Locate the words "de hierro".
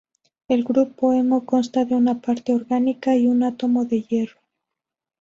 3.85-4.41